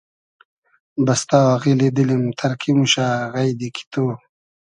بستۂ 1.05 1.39
آغیلی 1.53 1.89
دیلیم 1.95 2.23
تئرکی 2.37 2.71
موشۂ 2.77 3.07
غݷدی 3.33 3.69
کی 3.75 3.83
تو 3.91 4.03